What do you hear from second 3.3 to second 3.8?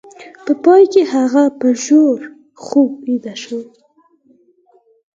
شو